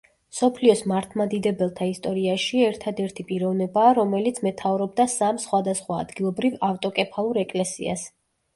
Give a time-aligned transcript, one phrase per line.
[0.35, 8.11] მსოფლიოს მართლმადიდებელთა ისტორიაში ერთადერთი პიროვნებაა, რომელიც მეთაურობდა სამ სხვადასხვა ადგილობრივ ავტოკეფალურ ეკლესიას.